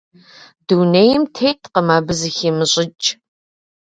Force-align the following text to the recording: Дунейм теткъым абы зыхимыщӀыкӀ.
Дунейм 0.67 1.23
теткъым 1.35 1.87
абы 1.95 2.13
зыхимыщӀыкӀ. 2.19 3.07